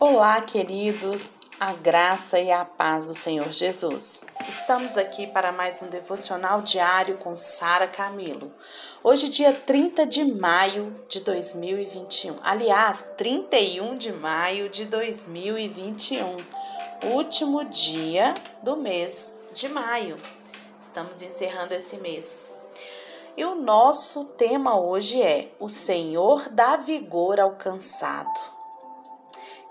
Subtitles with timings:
[0.00, 4.24] Olá, queridos, a graça e a paz do Senhor Jesus.
[4.48, 8.50] Estamos aqui para mais um devocional diário com Sara Camilo.
[9.04, 12.34] Hoje, dia 30 de maio de 2021.
[12.42, 16.38] Aliás, 31 de maio de 2021,
[17.12, 18.34] último dia
[18.64, 20.16] do mês de maio.
[20.80, 22.44] Estamos encerrando esse mês.
[23.36, 28.53] E o nosso tema hoje é: O Senhor dá vigor ao cansado.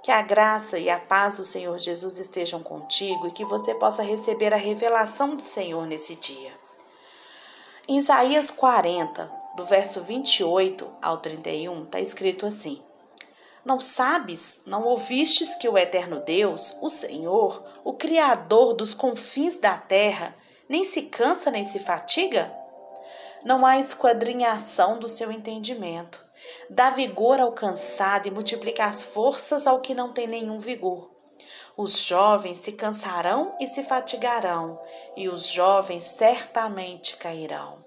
[0.04, 4.04] Que a graça e a paz do Senhor Jesus estejam contigo e que você possa
[4.04, 6.52] receber a revelação do Senhor nesse dia.
[7.88, 12.84] Em Isaías 40, do verso 28 ao 31, está escrito assim:
[13.64, 19.78] Não sabes, não ouvistes que o eterno Deus, o Senhor, o Criador dos confins da
[19.78, 20.36] terra,
[20.68, 22.54] nem se cansa nem se fatiga?
[23.46, 26.23] Não há esquadrinhação do seu entendimento
[26.70, 31.12] Dá vigor ao cansado e multiplica as forças ao que não tem nenhum vigor.
[31.76, 34.80] Os jovens se cansarão e se fatigarão,
[35.18, 37.84] e os jovens certamente cairão.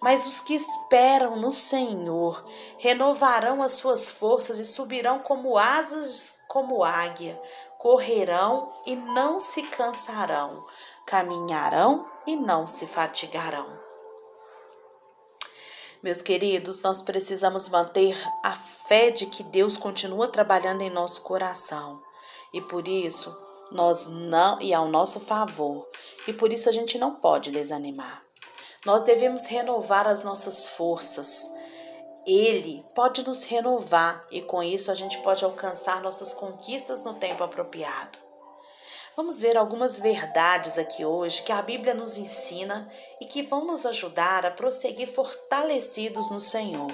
[0.00, 2.46] Mas os que esperam no Senhor
[2.78, 7.40] renovarão as suas forças e subirão como asas como águia,
[7.78, 10.64] correrão e não se cansarão,
[11.04, 13.83] caminharão e não se fatigarão.
[16.04, 22.02] Meus queridos, nós precisamos manter a fé de que Deus continua trabalhando em nosso coração.
[22.52, 23.34] E por isso,
[23.72, 25.88] nós não e ao nosso favor.
[26.28, 28.22] E por isso a gente não pode desanimar.
[28.84, 31.50] Nós devemos renovar as nossas forças.
[32.26, 37.42] Ele pode nos renovar e com isso a gente pode alcançar nossas conquistas no tempo
[37.42, 38.23] apropriado.
[39.16, 42.90] Vamos ver algumas verdades aqui hoje que a Bíblia nos ensina
[43.20, 46.90] e que vão nos ajudar a prosseguir fortalecidos no Senhor.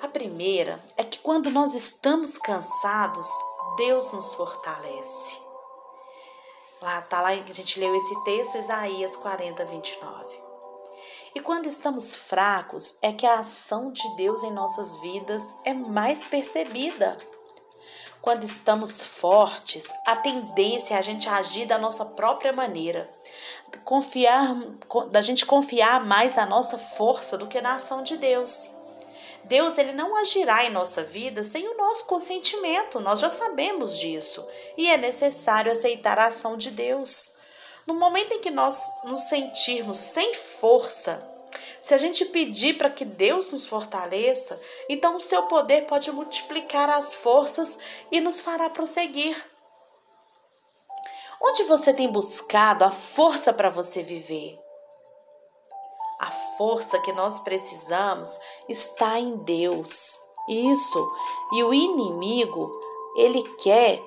[0.00, 3.28] A primeira é que quando nós estamos cansados,
[3.76, 5.36] Deus nos fortalece.
[6.80, 10.40] Lá tá lá, a gente leu esse texto, Isaías 40, 29.
[11.34, 16.22] E quando estamos fracos, é que a ação de Deus em nossas vidas é mais
[16.22, 17.18] percebida.
[18.22, 23.10] Quando estamos fortes, a tendência é a gente agir da nossa própria maneira.
[23.84, 24.54] Confiar,
[25.10, 28.70] da gente confiar mais na nossa força do que na ação de Deus.
[29.42, 34.46] Deus ele não agirá em nossa vida sem o nosso consentimento, nós já sabemos disso,
[34.76, 37.38] e é necessário aceitar a ação de Deus.
[37.84, 41.28] No momento em que nós nos sentirmos sem força,
[41.82, 46.88] se a gente pedir para que Deus nos fortaleça, então o seu poder pode multiplicar
[46.88, 47.76] as forças
[48.12, 49.36] e nos fará prosseguir.
[51.42, 54.56] Onde você tem buscado a força para você viver?
[56.20, 58.38] A força que nós precisamos
[58.68, 60.20] está em Deus.
[60.48, 61.12] Isso.
[61.52, 62.70] E o inimigo,
[63.16, 64.00] ele quer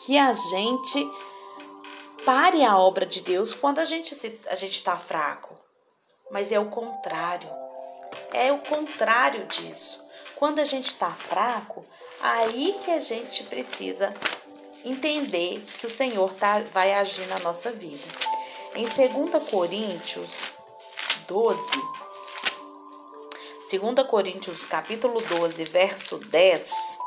[0.00, 1.10] que a gente
[2.26, 4.14] pare a obra de Deus quando a gente
[4.66, 5.63] está fraco
[6.34, 7.48] mas é o contrário.
[8.32, 10.04] É o contrário disso.
[10.34, 11.86] Quando a gente está fraco,
[12.20, 14.12] aí que a gente precisa
[14.84, 18.02] entender que o Senhor tá, vai agir na nossa vida.
[18.74, 20.50] Em 2 Coríntios
[21.28, 21.60] 12,
[23.70, 26.98] 2 Coríntios capítulo 12, verso 10,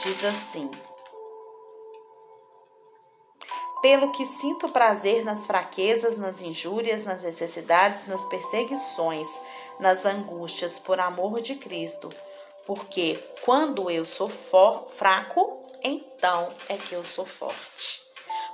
[0.00, 0.68] diz assim:
[3.82, 9.28] pelo que sinto prazer nas fraquezas, nas injúrias, nas necessidades, nas perseguições,
[9.80, 12.08] nas angústias, por amor de Cristo.
[12.64, 18.00] Porque quando eu sou fraco, então é que eu sou forte.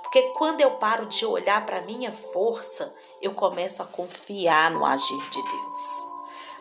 [0.01, 2.91] Porque quando eu paro de olhar para minha força,
[3.21, 6.07] eu começo a confiar no agir de Deus.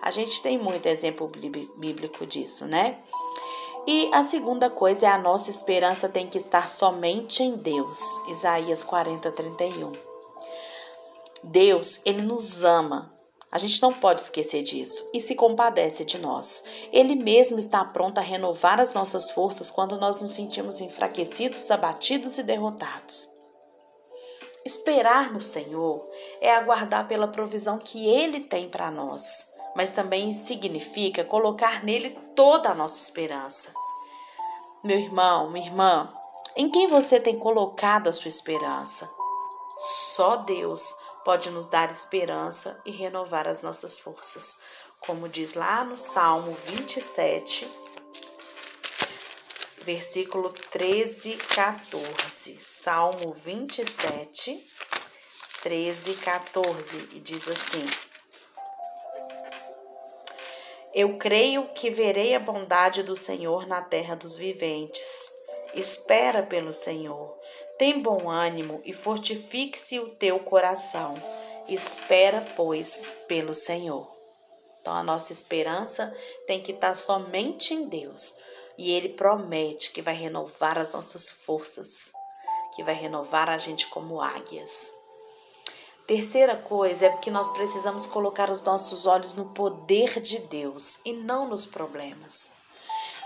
[0.03, 1.27] A gente tem muito exemplo
[1.77, 2.99] bíblico disso, né?
[3.91, 7.99] E a segunda coisa é a nossa esperança tem que estar somente em Deus.
[8.29, 9.93] Isaías 40, 31.
[11.43, 13.11] Deus, ele nos ama.
[13.51, 16.65] A gente não pode esquecer disso e se compadece de nós.
[16.93, 22.37] Ele mesmo está pronto a renovar as nossas forças quando nós nos sentimos enfraquecidos, abatidos
[22.37, 23.31] e derrotados.
[24.67, 26.07] Esperar no Senhor
[26.43, 32.71] é aguardar pela provisão que Ele tem para nós mas também significa colocar nele toda
[32.71, 33.73] a nossa esperança.
[34.83, 36.13] Meu irmão, minha irmã,
[36.57, 39.09] em quem você tem colocado a sua esperança?
[39.79, 40.93] Só Deus
[41.25, 44.59] pode nos dar esperança e renovar as nossas forças.
[44.99, 47.71] Como diz lá no Salmo 27,
[49.83, 52.59] versículo 13 e 14.
[52.61, 54.61] Salmo 27,
[55.63, 57.09] 13 e 14.
[57.13, 58.08] E diz assim:
[60.95, 65.31] eu creio que verei a bondade do Senhor na terra dos viventes.
[65.75, 67.37] espera pelo Senhor.
[67.79, 71.15] Tem bom ânimo e fortifique-se o teu coração.
[71.69, 74.11] Espera, pois, pelo Senhor.
[74.81, 76.13] Então a nossa esperança
[76.47, 78.37] tem que estar somente em Deus.
[78.79, 82.11] E Ele promete que vai renovar as nossas forças,
[82.75, 84.91] que vai renovar a gente como águias.
[86.09, 91.13] Terceira coisa é que nós precisamos colocar os nossos olhos no poder de Deus e
[91.13, 92.53] não nos problemas.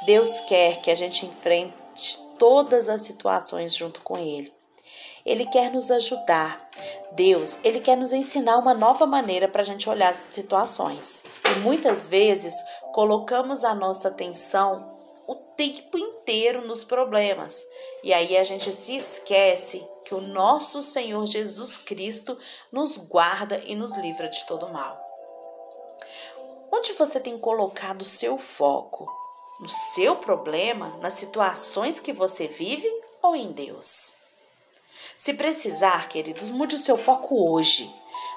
[0.04, 4.52] Deus quer que a gente enfrente todas as situações junto com Ele.
[5.24, 6.68] Ele quer nos ajudar.
[7.12, 11.22] Deus, Ele quer nos ensinar uma nova maneira para a gente olhar as situações.
[11.54, 12.52] E muitas vezes
[12.92, 14.92] colocamos a nossa atenção
[15.28, 17.64] o tempo inteiro nos problemas.
[18.02, 22.36] E aí a gente se esquece que o nosso Senhor Jesus Cristo
[22.70, 25.00] nos guarda e nos livra de todo mal.
[26.70, 29.10] Onde você tem colocado o seu foco?
[29.58, 32.86] No seu problema, nas situações que você vive
[33.22, 34.18] ou em Deus?
[35.16, 37.90] Se precisar, queridos, mude o seu foco hoje.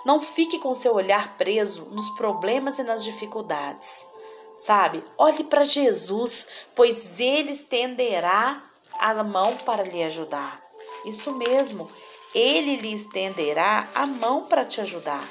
[0.05, 4.07] Não fique com seu olhar preso nos problemas e nas dificuldades.
[4.55, 5.03] Sabe?
[5.17, 8.63] Olhe para Jesus, pois ele estenderá
[8.97, 10.64] a mão para lhe ajudar.
[11.05, 11.89] Isso mesmo,
[12.33, 15.27] ele lhe estenderá a mão para te ajudar.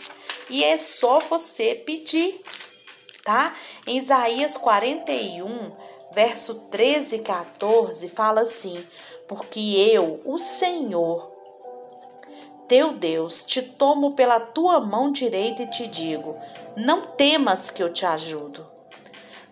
[0.48, 2.40] E é só você pedir,
[3.24, 3.54] tá?
[3.86, 5.72] Em Isaías 41,
[6.12, 8.86] verso 13 e 14, fala assim:
[9.26, 9.60] Porque
[9.92, 11.26] eu, o Senhor,
[12.68, 16.38] teu Deus, te tomo pela tua mão direita e te digo:
[16.76, 18.66] Não temas que eu te ajudo.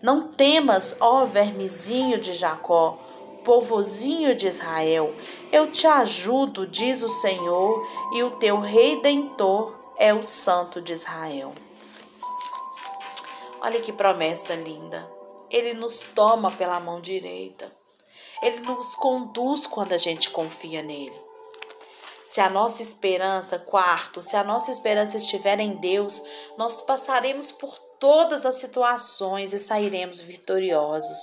[0.00, 2.98] Não temas, ó vermezinho de Jacó,
[3.44, 5.15] povozinho de Israel.
[5.50, 11.55] Eu te ajudo, diz o Senhor, e o teu redentor é o Santo de Israel.
[13.61, 15.09] Olha que promessa linda.
[15.49, 17.71] Ele nos toma pela mão direita.
[18.43, 21.15] Ele nos conduz quando a gente confia nele.
[22.25, 26.23] Se a nossa esperança, quarto, se a nossa esperança estiver em Deus,
[26.56, 31.21] nós passaremos por todas as situações e sairemos vitoriosos.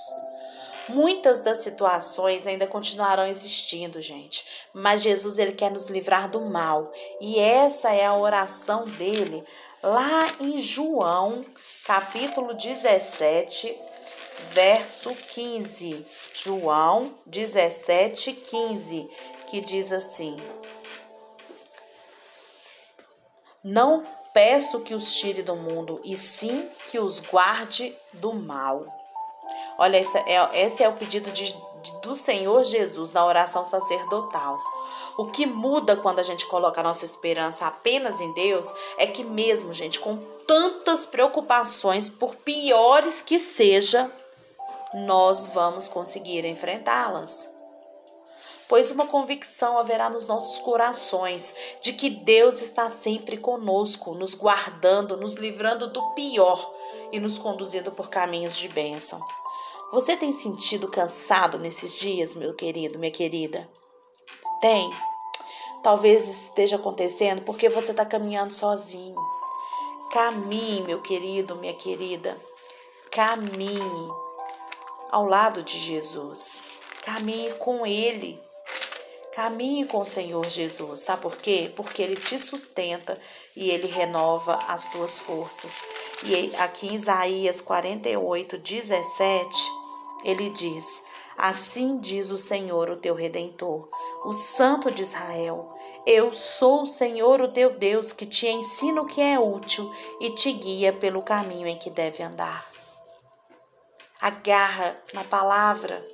[0.92, 6.92] Muitas das situações ainda continuarão existindo, gente, mas Jesus ele quer nos livrar do mal,
[7.20, 9.44] e essa é a oração dele
[9.82, 11.44] lá em João,
[11.84, 13.76] capítulo 17,
[14.50, 16.06] verso 15.
[16.34, 19.10] João 17, 15,
[19.48, 20.36] que diz assim:
[23.62, 28.99] Não peço que os tire do mundo, e sim que os guarde do mal.
[29.80, 34.58] Olha, esse é, esse é o pedido de, de, do Senhor Jesus na oração sacerdotal.
[35.16, 39.24] O que muda quando a gente coloca a nossa esperança apenas em Deus é que,
[39.24, 44.12] mesmo, gente, com tantas preocupações, por piores que seja,
[44.92, 47.58] nós vamos conseguir enfrentá-las
[48.70, 55.16] pois uma convicção haverá nos nossos corações de que Deus está sempre conosco, nos guardando,
[55.16, 56.72] nos livrando do pior
[57.10, 59.20] e nos conduzindo por caminhos de bênção.
[59.92, 63.68] Você tem sentido cansado nesses dias, meu querido, minha querida?
[64.60, 64.88] Tem?
[65.82, 69.16] Talvez isso esteja acontecendo porque você está caminhando sozinho.
[70.12, 72.36] Caminhe, meu querido, minha querida.
[73.10, 74.08] Caminhe
[75.10, 76.68] ao lado de Jesus.
[77.02, 78.40] Caminhe com Ele.
[79.34, 81.00] Caminhe com o Senhor Jesus.
[81.00, 81.72] Sabe por quê?
[81.74, 83.20] Porque Ele te sustenta
[83.56, 85.82] e Ele renova as tuas forças.
[86.22, 89.79] E aqui em Isaías 48, 17,
[90.24, 91.02] ele diz:
[91.36, 93.88] Assim diz o Senhor, o teu redentor,
[94.24, 95.68] o Santo de Israel.
[96.06, 100.30] Eu sou o Senhor, o teu Deus, que te ensina o que é útil e
[100.30, 102.66] te guia pelo caminho em que deve andar.
[104.20, 106.06] Agarra na palavra,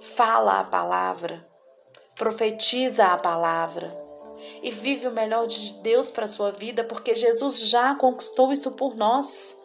[0.00, 1.46] fala a palavra,
[2.16, 4.06] profetiza a palavra
[4.62, 8.72] e vive o melhor de Deus para a sua vida, porque Jesus já conquistou isso
[8.72, 9.56] por nós.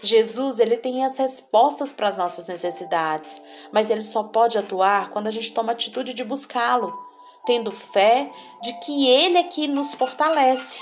[0.00, 3.40] Jesus, ele tem as respostas para as nossas necessidades,
[3.72, 6.96] mas ele só pode atuar quando a gente toma a atitude de buscá-lo,
[7.44, 8.30] tendo fé
[8.62, 10.80] de que ele é que nos fortalece.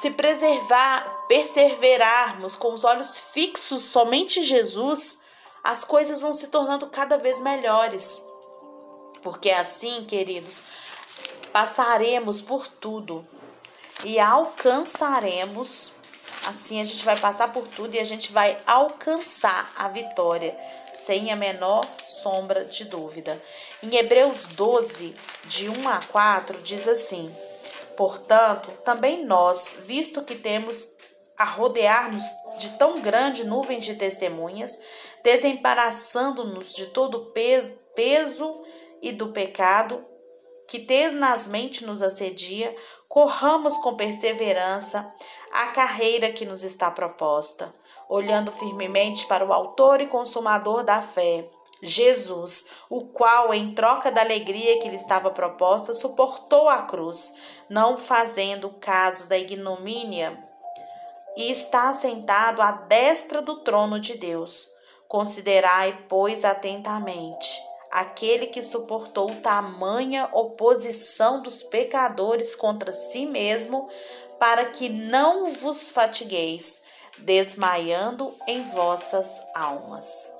[0.00, 5.18] Se preservar, perseverarmos com os olhos fixos somente em Jesus,
[5.62, 8.22] as coisas vão se tornando cada vez melhores.
[9.22, 10.62] Porque assim, queridos,
[11.50, 13.26] passaremos por tudo
[14.04, 15.94] e alcançaremos.
[16.46, 20.56] Assim a gente vai passar por tudo e a gente vai alcançar a vitória,
[20.94, 23.42] sem a menor sombra de dúvida.
[23.82, 25.14] Em Hebreus 12,
[25.46, 27.34] de 1 a 4, diz assim:
[27.96, 30.96] Portanto, também nós, visto que temos
[31.36, 32.24] a rodear-nos
[32.58, 34.78] de tão grande nuvem de testemunhas,
[35.22, 37.32] desembaraçando-nos de todo
[37.94, 38.64] peso
[39.02, 40.04] e do pecado
[40.68, 42.74] que tenazmente nos assedia,
[43.08, 45.12] corramos com perseverança
[45.54, 47.72] a carreira que nos está proposta,
[48.08, 51.48] olhando firmemente para o Autor e Consumador da fé,
[51.80, 57.34] Jesus, o qual, em troca da alegria que lhe estava proposta, suportou a cruz,
[57.68, 60.36] não fazendo caso da ignomínia,
[61.36, 64.68] e está sentado à destra do trono de Deus.
[65.06, 67.62] Considerai, pois, atentamente
[67.94, 73.88] aquele que suportou tamanha oposição dos pecadores contra si mesmo,
[74.38, 76.82] para que não vos fatigueis,
[77.18, 80.32] desmaiando em vossas almas.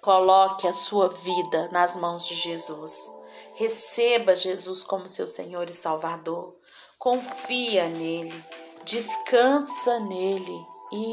[0.00, 3.14] Coloque a sua vida nas mãos de Jesus.
[3.54, 6.56] Receba Jesus como seu Senhor e Salvador.
[6.98, 8.44] Confia nele.
[8.84, 10.66] Descansa nele.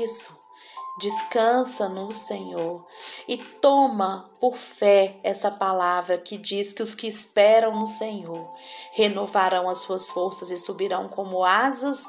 [0.04, 0.47] Isso.
[1.00, 2.86] Descansa no Senhor
[3.28, 8.52] e toma por fé essa palavra que diz que os que esperam no Senhor
[8.94, 12.04] renovarão as suas forças e subirão como asas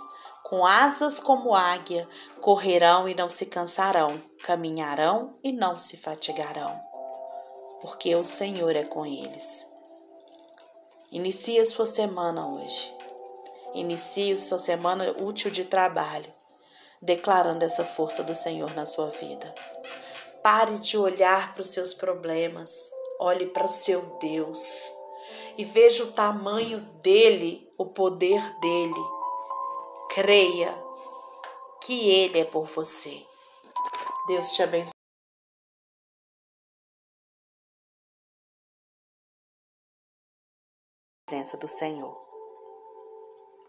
[0.49, 2.09] com asas como águia,
[2.41, 6.75] correrão e não se cansarão, caminharão e não se fatigarão,
[7.83, 9.71] porque o Senhor é com eles.
[11.13, 12.95] Inicie a sua semana hoje.
[13.75, 16.33] Inicie a sua semana útil de trabalho,
[17.01, 19.55] declarando essa força do Senhor na sua vida.
[20.43, 24.93] Pare de olhar para os seus problemas, olhe para o seu Deus
[25.57, 29.19] e veja o tamanho dele, o poder dele
[30.09, 30.75] Creia
[31.85, 33.25] que Ele é por você.
[34.27, 34.91] Deus te abençoe.
[41.25, 42.28] Presença do Senhor.